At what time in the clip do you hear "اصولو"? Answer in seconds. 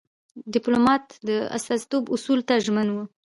2.15-2.43